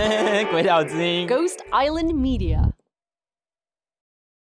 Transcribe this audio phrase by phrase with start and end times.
[0.50, 1.28] 鬼岛之音。
[1.28, 2.60] Ghost Island Media.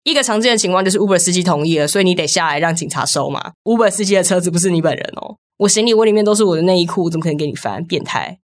[0.04, 3.52] 一个常见的情况就是 Uber 司机同意了，所以你得下来让警察收嘛。
[3.64, 7.84] Uber 司机的车子不是你本人哦，我行李窝里面都是我的内衣裤，怎么可能给你翻？
[7.86, 8.40] 变态！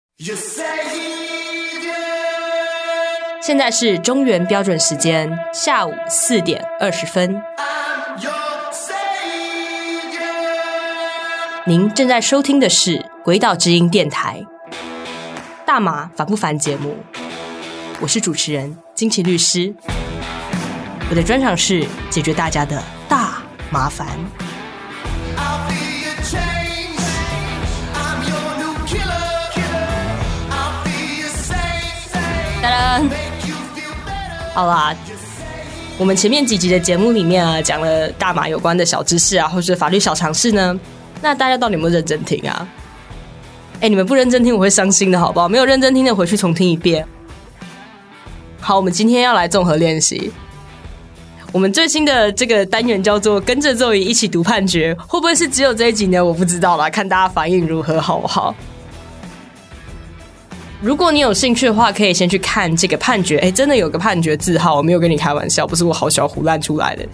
[3.40, 7.40] 现在是中原标准时间下午四点二十分，
[11.66, 14.44] 您正在收听的是鬼岛之音电台
[15.66, 16.96] 大麻烦不烦节目，
[18.00, 19.74] 我是主持人金奇律师。
[21.10, 24.06] 我的专长是解决大家的大麻烦。
[32.62, 33.10] 当然，
[34.54, 34.94] 好啦，
[35.98, 40.78] 我们前面几集的节目里面啊，讲了大麻有关的小知识啊，或是法律小常识呢。
[41.20, 42.68] 那大家到底有没有认真听啊？
[43.80, 45.48] 哎，你们不认真听我会伤心的，好不好？
[45.48, 47.06] 没有认真听的回去重听一遍。
[48.60, 50.32] 好，我们今天要来综合练习。
[51.52, 56.22] 我们最新的这个单元叫做“跟着咒语一起读判决”，会不会是只有这一集呢？
[56.22, 58.54] 我不知道啦，看大家反应如何，好不好？
[60.80, 63.38] 如果你有兴趣的话，可以先去看这个判决。
[63.38, 67.06] 哎，真的有个判决字号，我没有跟你开玩笑，不是我好小胡乱出来的。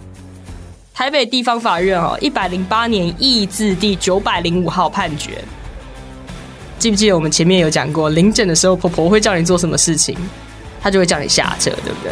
[0.95, 5.43] 台北地方法院哦，一百零八年易字第九百零五号判决。
[6.83, 10.19] 记不记得我们前面有讲过，临诊的时候婆婆会叫你做什么事情，
[10.81, 12.11] 她就会叫你下车，对不对？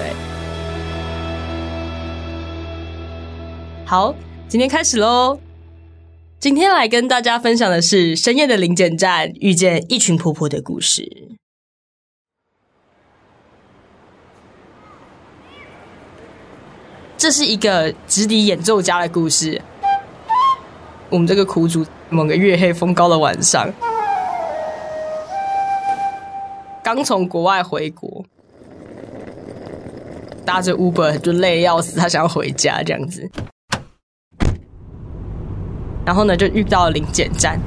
[3.85, 4.15] 好，
[4.47, 5.41] 今天开始喽。
[6.39, 11.05] 今天来跟大家分享的是深夜的临检站遇见一群婆婆的故事。
[17.19, 19.61] 这是一个直笛演奏家的故事。
[21.09, 23.69] 我们这个苦主某个月黑风高的晚上，
[26.93, 28.25] 刚从国外回国，
[30.45, 33.31] 搭着 Uber 就累要死，他想要回家这样子。
[36.05, 37.61] 然后呢，就遇到了临检站，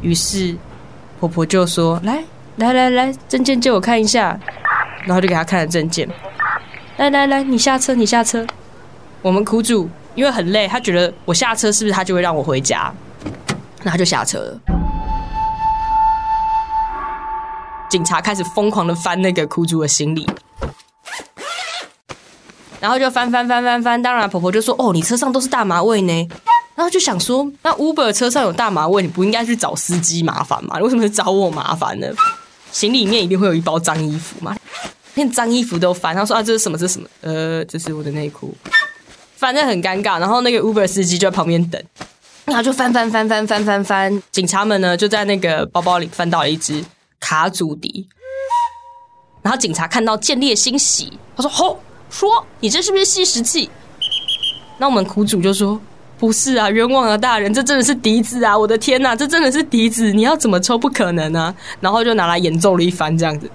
[0.00, 0.56] 于是
[1.20, 2.24] 婆婆就说：“来
[2.56, 4.40] 来来来，证件借我看一下。”
[5.04, 6.08] 然后就给他看了证件。
[6.96, 8.46] 来来来，你下车，你下车。
[9.20, 12.90] 我们苦主因为很累，他觉得我下车是不是他就会让我回家？
[13.82, 14.73] 那他就下车了。
[17.94, 20.26] 警察开始疯狂的翻那个苦主的行李，
[22.80, 24.02] 然后就翻翻翻翻翻。
[24.02, 26.28] 当然，婆婆就说：“哦，你车上都是大麻味呢。”
[26.74, 30.76] 然后就想说，那 Uber 车上有大麻味，你不应该去找司机麻烦吗？
[30.78, 32.08] 你为什么是找我麻烦呢？
[32.72, 34.56] 行李面一定会有一包脏衣服嘛，
[35.14, 36.16] 连脏衣服都翻。
[36.16, 36.76] 他说啊，这是什么？
[36.76, 37.08] 这是什么？
[37.20, 38.52] 呃，这是我的内裤，
[39.36, 40.18] 反正很尴尬。
[40.18, 41.80] 然后那个 Uber 司机就在旁边等，
[42.46, 44.22] 然后就翻翻翻翻翻翻翻。
[44.32, 46.84] 警察们呢就在那个包包里翻到了一支
[47.24, 48.06] 卡祖笛，
[49.40, 51.80] 然后警察看到见猎欣喜，他说：“吼，
[52.10, 53.70] 说你这是不是吸食器？”
[54.76, 55.80] 那我们苦主就说。
[56.16, 58.56] 不是啊，冤枉啊，大人，这真的是笛子啊！
[58.56, 60.78] 我的天呐，这真的是笛子，你要怎么抽？
[60.78, 61.54] 不可能啊！
[61.80, 63.50] 然后就拿来演奏了一番，这样子。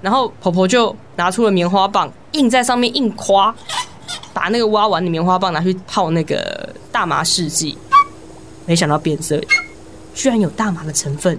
[0.00, 3.54] 然后婆婆就拿出了棉花棒，硬在上面硬夸，
[4.32, 7.76] 把那个挖完的棉花棒拿去泡那个大麻试剂，
[8.66, 9.40] 没想到变色，
[10.14, 11.38] 居然有大麻的成分，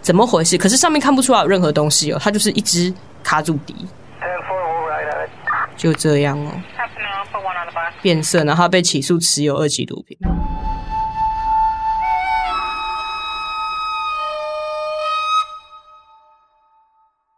[0.00, 0.56] 怎么回事？
[0.56, 2.92] 可是上面看不出来有任何东西哦，它就是一支
[3.22, 3.74] 卡祖笛。
[5.76, 6.50] 就这样哦，
[8.02, 10.18] 变色，然后被起诉持有二级毒品。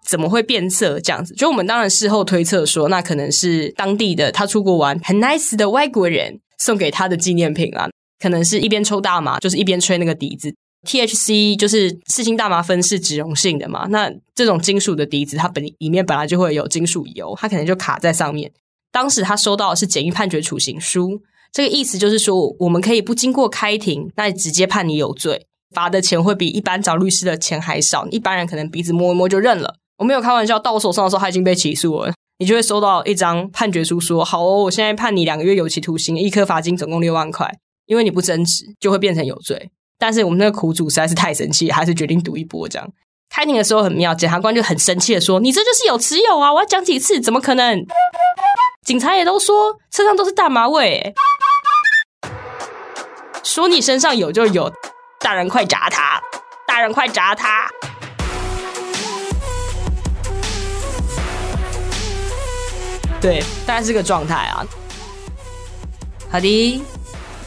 [0.07, 0.99] 怎么会变色？
[1.01, 7.90] 这样子，就我们当然事后推测说，那可能是当地的他出国玩很 nice 的外国人送给他的纪念品啊。
[8.21, 10.55] 可能是一边抽大麻，就是一边吹那个笛子。
[10.87, 18.51] THC 就是四氢大麻酚是脂溶性的嘛，那这种金属的笛子，它本里面本来就会有金属油，它可能就卡在上面。
[18.93, 21.21] 当时他收到的是简易判决处刑书，
[21.53, 28.07] 这个意思就是说，我们可以不经过开庭，那直接判你有罪，罚的钱会比一般找律师的钱还少。
[28.09, 29.77] 一般人可能鼻子摸一摸就认了。
[29.99, 37.55] 我没有开玩笑，到我手上的时候他已经被起诉了，你就会收到一张判决书，说好哦，我现在判你两个月有期徒刑，一颗罚金总共六万块，
[37.91, 39.69] 因为你不争执，就会变成有罪。
[39.99, 42.69] 但是我们那个苦主实在是太生气，还是决定赌一波。
[42.69, 42.89] 这样
[43.29, 46.55] 开庭的时候很妙，检察官就很生气的说：“你这就是有持有啊！
[46.55, 47.21] 我要讲几次？
[47.21, 47.85] 怎么可能？
[48.87, 51.13] 警察也都说车上都是大麻味，
[53.43, 54.73] 说你身上有就有，
[55.19, 56.23] 大人快砸他！
[56.69, 57.69] 大人快砸他！”
[63.21, 64.65] 对，大概是个状态啊。
[66.31, 66.83] 好的，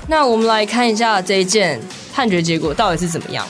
[0.07, 1.79] 那我们来看一下这一件
[2.13, 3.45] 判决结果到底是怎么样。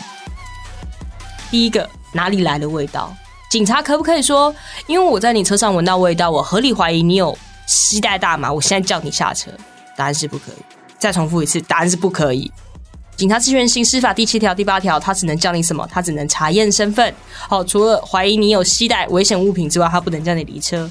[1.50, 3.16] 第一个，哪里来的味道？
[3.50, 4.54] 警察可不可以说，
[4.88, 9.52] 因为我在你车上闻到味道，我合理怀疑你有携带大麻，我现在叫你下车？
[9.96, 10.64] 答案是不可以。
[10.98, 12.52] 再重复一次，答案是不可以。
[13.16, 15.88] 警察职权刑司法第七条、第八条，他只能叫你什么？
[15.92, 17.14] 他只能查验身份。
[17.48, 20.90] 好，除了怀疑你有携带危险物品之外，他不能叫你离车。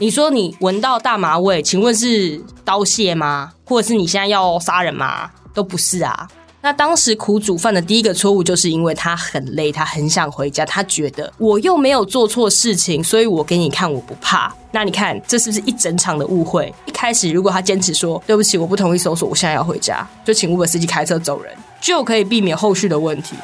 [0.00, 3.50] 你说你闻到大麻味，请问是刀械吗？
[3.64, 5.28] 或者是你现在要杀人吗？
[5.52, 6.28] 都不是啊。
[6.60, 14.54] 那当时苦主犯的第一个错误，就是因为他很累，他很想回家，他觉得我又没有做错事情，所以我给你看我不怕。
[14.70, 16.72] 那你看这是不是一整场的误会？
[16.86, 23.34] 一开始如果他坚持说对不起，我不同意搜索，我现在要回家，就请 Uber 司机开车走人，就可以避免后续的问题。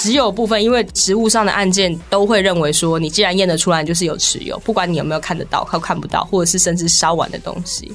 [0.00, 7.92] 持有部分，因为实物上的案件都会认为说，你既然验得出来，就是有持有，不管你有没有看得到，或看不到，或者是甚至烧完的东西。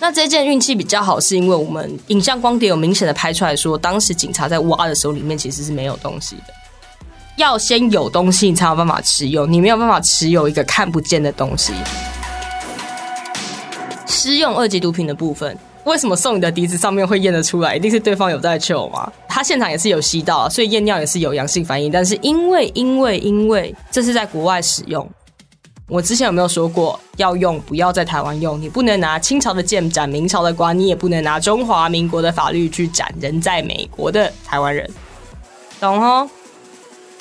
[0.00, 6.52] 那这件运气比较好，是因为我们影像光碟有明显的拍出来说，当时警察在挖的时候，里面其实是没有东西的。
[7.36, 11.72] 要先有东西，你才有办法持有，你没有办法持有一个看不见的东西。
[14.08, 17.74] 施用二级毒品的部分，为什么送你的笛子上面会验得出来？
[17.74, 19.12] 一定是对方有在抽吗？
[19.28, 21.90] 他现场也是有吸到，所以验尿也是有阳性反应。
[21.90, 25.08] 但是因为因为因为这是在国外使用。
[25.88, 28.58] 我之前有没有说过要用，不要在台湾用？
[28.58, 34.88] 你不能拿清朝的剑斩明朝的瓜，你也不能拿中华民国的法律去斩人在美国的台湾人，
[35.78, 36.30] 懂哦？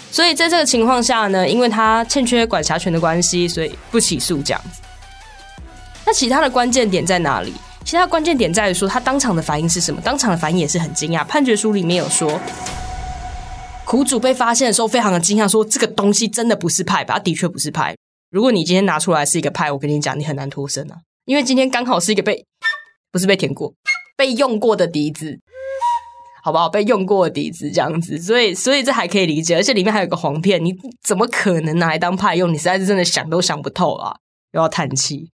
[0.09, 4.81] 所以在这个情况下呢，因为他欠缺管辖权的关系，所以不起诉这样子。
[6.05, 7.53] 那其他的关键点在哪里？
[7.91, 9.99] 其他关键点在于说他当场的反应是什么？
[9.99, 11.25] 当场的反应也是很惊讶。
[11.25, 12.39] 判决书里面有说，
[13.83, 17.19] 苦主被发现的时候非常的惊讶，说这个东西真的不是派吧？
[17.19, 17.93] 的确不是派。
[18.29, 22.45] 如果你今天拿出来是一个派，我跟你讲，你很难脱身啊，因为今天刚好是一个被
[23.11, 23.73] 不是被填过、
[24.15, 25.37] 被用过的笛子，
[26.45, 26.69] 好不好？
[26.69, 30.73] 被用过的笛子这样子，所以所以这还可以理解，而且里面还有个黄片，你
[31.03, 32.53] 怎么可能拿来当派用？
[32.53, 34.15] 你实在是真的想都想不透啊！
[34.53, 35.29] 又要叹气，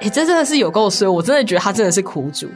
[0.00, 2.48] 哎，这真的是有够衰，我真的觉得他真的是苦主。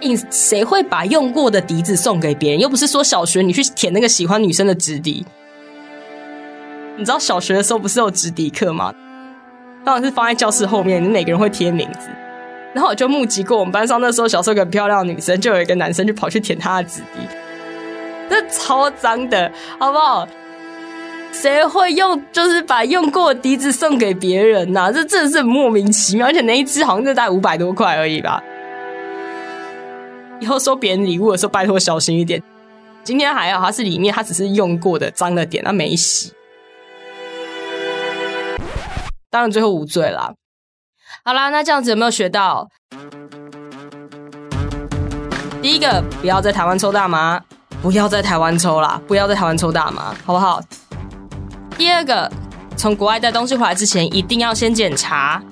[0.00, 2.60] 你谁会把用过的笛子送给别人？
[2.60, 5.24] 又不是说小学你去舔那个喜欢女生的纸笛。
[6.96, 8.92] 你知道小学的时候不是有纸笛课吗？
[9.84, 12.08] 当然是放在教室后面，你每个人会贴名字。
[12.74, 17.20] 然后我就目击过我们班上那时候小时候很漂亮的女生，就有一个男生就跑去舔她的纸笛，
[18.28, 20.26] 这超脏的，好不好？
[21.32, 24.92] 谁会用就是把用过的笛子送给别人呐？
[24.92, 28.40] 这真的是莫名其妙，而且那一支好像就带五百多块而已吧。
[30.40, 32.42] 以后收别人礼物的时候，拜托小心一点。
[33.02, 36.32] 今天还好，它是里面它只是用过的脏了点，它没洗。
[39.30, 40.34] 当然最后无罪啦。
[41.24, 42.68] 好啦，那这样子有没有学到？
[45.60, 47.40] 第一个，不要在台湾抽大麻，
[47.80, 50.60] 不要在台湾抽啦，不要在台湾抽大麻，好不好？
[51.82, 52.30] 第二个，
[52.76, 55.42] 从国外带东西回来之前，一定要先检查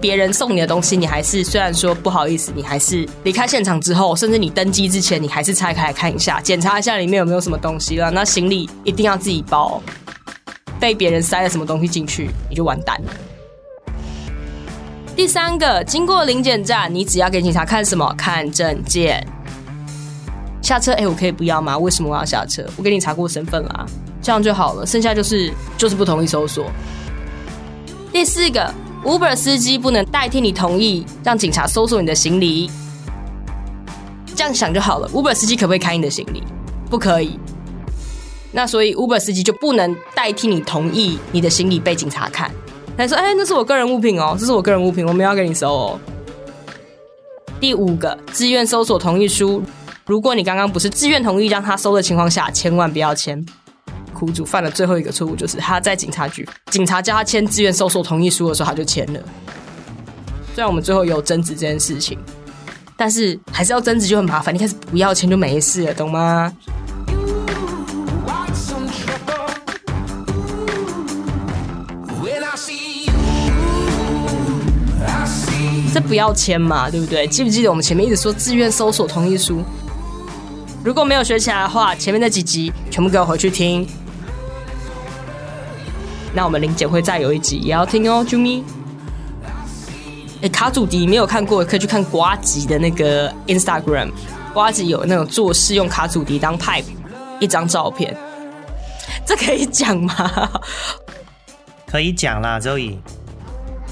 [0.00, 8.08] 别人送你的东西，你还是虽然说不好意思，你还是离开现场之后，甚至你登机之前，你还是拆开来看一下，检查一下里面有没有什么东西了。
[8.08, 9.82] 那行李一定要自己包。
[10.78, 13.12] 被别人塞了什么东西进去，你就完蛋了。
[15.16, 18.14] 第三个，经过临检站，你只要给警察看什么？
[18.16, 19.26] 看证件。
[20.68, 21.78] 下车，哎，我可以不要吗？
[21.78, 22.62] 为什么我要下车？
[22.76, 23.86] 我给你查过身份啦，
[24.20, 24.84] 这样就好了。
[24.84, 26.66] 剩下就是就是不同意搜索。
[28.12, 28.70] 第四个
[29.02, 32.70] ，Uber 司机不能代替你同意让警察搜索你的行李。
[34.36, 35.08] 这样想就好了。
[35.08, 36.42] Uber 司机可不可以开你的行李？
[36.90, 37.40] 不可以。
[38.52, 42.50] 那所以 Uber 司机就不能代替你同意你的行李被警察看。
[42.94, 46.00] 他说：“哎，那是我个人物品哦，这是我个人物品，我们要给你搜哦。”
[47.58, 49.62] 第五个，自愿搜索同意书。
[50.08, 53.44] 如果你刚刚不是自愿同意让他搜的情况下，千万不要签。
[54.14, 59.20] 苦主犯了最后一个错误，就是他在警察局，警察叫他签自愿搜索同意书的时候，他就签了。
[60.54, 62.18] 虽然我们最后有争执这件事情，
[62.96, 64.54] 但是还是要争执就很麻烦。
[64.54, 66.50] 一开始不要签就没事了，懂吗？
[75.92, 77.26] 这不要签嘛，对不对？
[77.26, 79.62] 记不记得我们前面一直说自愿搜索同意书？
[80.88, 83.86] 如果没有学起来的话，前面那几集全部给我回去听。
[86.32, 88.64] 那我们林姐会再有一集也要听哦，啾咪。
[90.40, 94.10] 哎，卡祖笛没有看过，可以去看瓜吉的那个 Instagram，
[94.54, 96.82] 瓜吉有那种做事用卡祖笛当派
[97.38, 98.16] 一张照片，
[99.26, 100.50] 这可以讲吗？
[101.86, 102.98] 可以讲啦，周颖。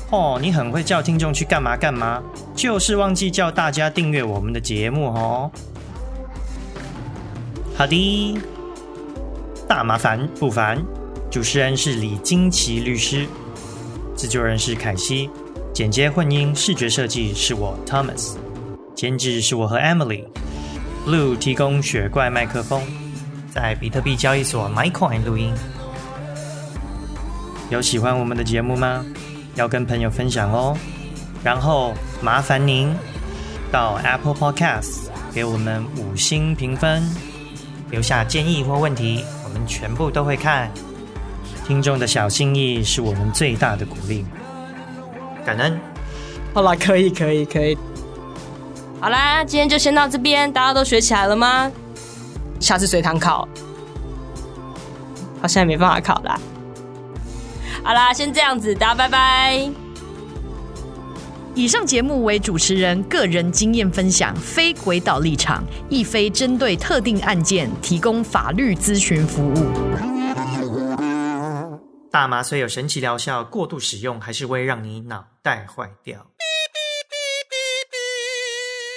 [0.09, 2.23] 哦，你很会叫听众去干嘛干嘛，
[2.55, 5.50] 就是忘记叫大家订阅我们的节目哦。
[7.76, 8.40] 好的，
[9.68, 10.83] 大麻烦不烦。
[11.30, 13.26] 主持人是李金奇律师，
[14.16, 15.28] 自救人是凯西，
[15.75, 18.37] 剪接混音视觉设计是我 Thomas，
[18.95, 22.80] 监制是我和 Emily，Blue 提供雪怪麦克风，
[23.52, 25.52] 在比特币交易所 MyCoin 录音。
[27.68, 29.04] 有喜欢我们的节目吗？
[29.54, 30.75] 要跟朋友分享哦。
[31.45, 31.92] 然后
[32.23, 32.90] 麻烦您
[33.71, 37.02] 到 Apple Podcasts 给我们五星评分，
[37.90, 40.71] 留下建议或问题，我们全部都会看。
[41.66, 44.25] 听众的小心意是我们最大的鼓励，
[45.45, 45.78] 感恩。
[46.55, 47.76] 好啦，可以，可以，可以。
[49.00, 51.71] 好啦，今天就先到这边，大家都学起来了吗？
[52.61, 53.47] 下次随堂考，
[55.43, 56.38] 好像也没办法考啦。
[57.83, 59.86] 好啦，先这样子，大家拜拜。
[61.56, 69.54] 以上节目为主持人个人经验分享，非轨道立场，亦非针对特定案件提供法律咨询服务。
[72.10, 76.26] 大麻虽有神奇疗效，过度使用还是会让你脑袋坏掉。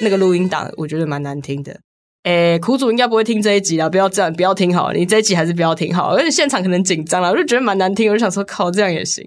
[0.01, 1.79] 那个录音档我觉得蛮难听的。
[2.23, 9.23] 诶，苦主应该不会听这一集了，不要这样，不要听好，你这一集还是不要听好，而且现场可能紧张了，我就觉得蛮难听，我就想说，靠，这样也行。